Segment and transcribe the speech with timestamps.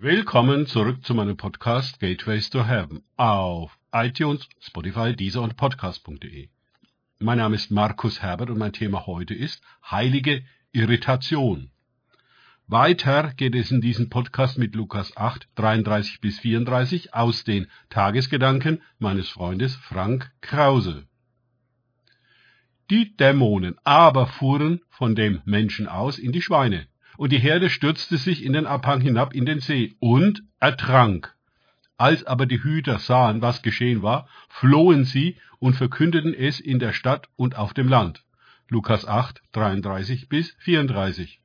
[0.00, 6.50] Willkommen zurück zu meinem Podcast Gateways to Heaven auf iTunes, Spotify, Deezer und Podcast.de.
[7.18, 11.72] Mein Name ist Markus Herbert und mein Thema heute ist heilige Irritation.
[12.68, 18.80] Weiter geht es in diesem Podcast mit Lukas 8, 33 bis 34 aus den Tagesgedanken
[19.00, 21.08] meines Freundes Frank Krause.
[22.88, 26.86] Die Dämonen aber fuhren von dem Menschen aus in die Schweine
[27.18, 31.34] und die Herde stürzte sich in den Abhang hinab in den See und ertrank.
[31.96, 36.92] Als aber die Hüter sahen, was geschehen war, flohen sie und verkündeten es in der
[36.92, 38.22] Stadt und auf dem Land.
[38.68, 41.40] Lukas 8, 33 bis 34.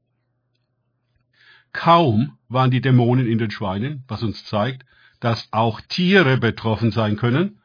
[1.72, 4.86] Kaum waren die Dämonen in den Schweinen, was uns zeigt,
[5.22, 7.64] dass auch Tiere betroffen sein können,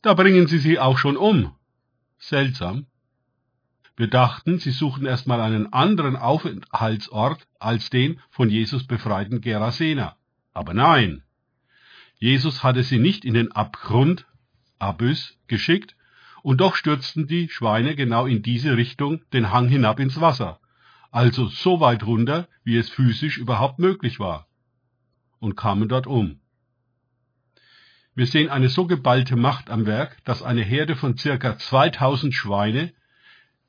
[0.00, 1.54] da bringen sie sie auch schon um.
[2.18, 2.86] Seltsam.
[4.00, 10.16] Wir dachten, sie suchten erstmal einen anderen Aufenthaltsort als den von Jesus befreiten Gerasena.
[10.54, 11.22] Aber nein.
[12.18, 14.24] Jesus hatte sie nicht in den Abgrund,
[14.78, 15.96] Abyss, geschickt,
[16.42, 20.60] und doch stürzten die Schweine genau in diese Richtung den Hang hinab ins Wasser,
[21.10, 24.46] also so weit runter, wie es physisch überhaupt möglich war,
[25.40, 26.40] und kamen dort um.
[28.14, 32.94] Wir sehen eine so geballte Macht am Werk, dass eine Herde von circa 2000 Schweine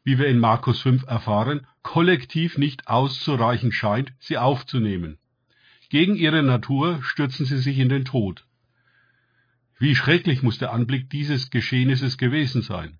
[0.03, 5.17] wie wir in Markus 5 erfahren, kollektiv nicht auszureichen scheint, sie aufzunehmen.
[5.89, 8.45] Gegen ihre Natur stürzen sie sich in den Tod.
[9.77, 12.97] Wie schrecklich muss der Anblick dieses Geschehnisses gewesen sein.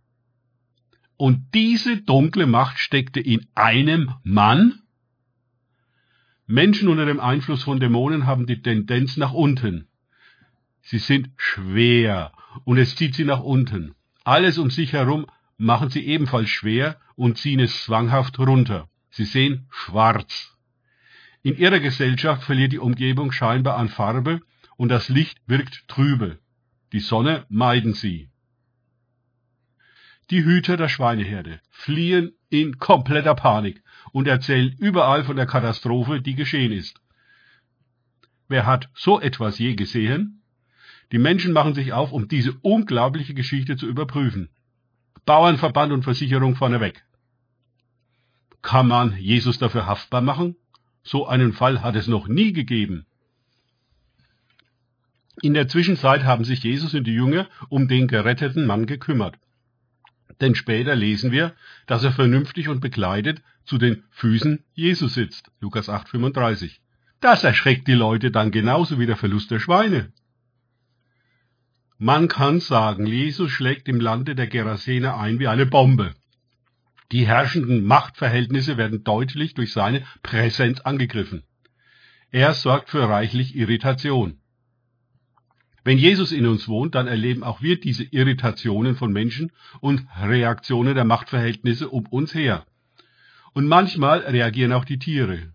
[1.16, 4.82] Und diese dunkle Macht steckte in einem Mann?
[6.48, 9.88] Menschen unter dem Einfluss von Dämonen haben die Tendenz nach unten.
[10.82, 12.34] Sie sind schwer
[12.66, 13.94] und es zieht sie nach unten.
[14.24, 15.28] Alles um sich herum
[15.62, 18.90] machen sie ebenfalls schwer und ziehen es zwanghaft runter.
[19.12, 20.58] Sie sehen schwarz.
[21.44, 24.42] In ihrer Gesellschaft verliert die Umgebung scheinbar an Farbe
[24.76, 26.40] und das Licht wirkt trübe.
[26.94, 28.30] Die Sonne meiden sie.
[30.32, 33.84] Die Hüter der Schweineherde fliehen in kompletter Panik
[34.14, 37.02] und erzählen überall von der Katastrophe, die geschehen ist.
[38.48, 40.42] Wer hat so etwas je gesehen?
[41.12, 44.50] Die Menschen machen sich auf, um diese unglaubliche Geschichte zu überprüfen.
[45.26, 47.04] Bauernverband und Versicherung vorneweg.
[48.62, 50.56] Kann man Jesus dafür haftbar machen?
[51.04, 53.06] So einen Fall hat es noch nie gegeben.
[55.42, 59.40] In der Zwischenzeit haben sich Jesus und die Jünger um den geretteten Mann gekümmert.
[60.40, 61.56] Denn später lesen wir,
[61.88, 65.52] dass er vernünftig und bekleidet zu den Füßen Jesus sitzt.
[65.60, 66.80] Lukas 8,35.
[67.20, 70.12] Das erschreckt die Leute dann genauso wie der Verlust der Schweine.
[72.04, 76.16] Man kann sagen, Jesus schlägt im Lande der Gerasene ein wie eine Bombe.
[77.12, 81.44] Die herrschenden Machtverhältnisse werden deutlich durch seine Präsenz angegriffen.
[82.32, 84.40] Er sorgt für reichlich Irritation.
[85.84, 90.96] Wenn Jesus in uns wohnt, dann erleben auch wir diese Irritationen von Menschen und Reaktionen
[90.96, 92.66] der Machtverhältnisse um uns her.
[93.54, 95.54] Und manchmal reagieren auch die Tiere.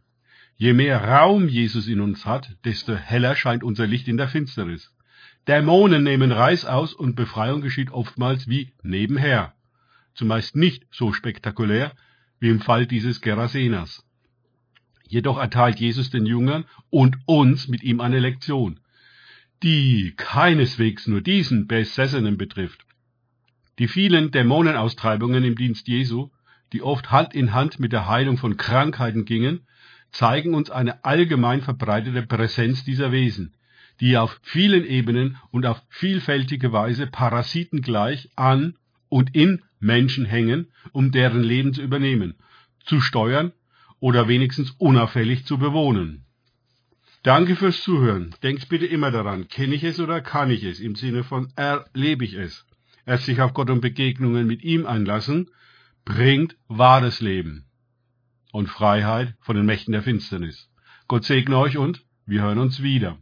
[0.54, 4.92] Je mehr Raum Jesus in uns hat, desto heller scheint unser Licht in der Finsternis.
[5.48, 9.54] Dämonen nehmen Reis aus und Befreiung geschieht oftmals wie nebenher.
[10.14, 11.92] Zumeist nicht so spektakulär
[12.40, 14.04] wie im Fall dieses Gerasenas.
[15.08, 18.80] Jedoch erteilt Jesus den Jüngern und uns mit ihm eine Lektion,
[19.62, 22.84] die keineswegs nur diesen Besessenen betrifft.
[23.78, 26.30] Die vielen Dämonenaustreibungen im Dienst Jesu,
[26.72, 29.66] die oft Hand in Hand mit der Heilung von Krankheiten gingen,
[30.10, 33.54] zeigen uns eine allgemein verbreitete Präsenz dieser Wesen,
[34.00, 38.76] die auf vielen Ebenen und auf vielfältige Weise parasitengleich an
[39.08, 42.34] und in Menschen hängen, um deren Leben zu übernehmen,
[42.84, 43.52] zu steuern
[44.00, 46.24] oder wenigstens unauffällig zu bewohnen.
[47.22, 48.34] Danke fürs Zuhören.
[48.42, 52.24] Denkt bitte immer daran, kenne ich es oder kann ich es, im Sinne von erlebe
[52.24, 52.66] ich es.
[53.04, 55.50] Erst sich auf Gott und Begegnungen mit ihm einlassen,
[56.04, 57.64] bringt wahres Leben
[58.52, 60.70] und Freiheit von den Mächten der Finsternis.
[61.08, 63.14] Gott segne euch und wir hören uns wieder.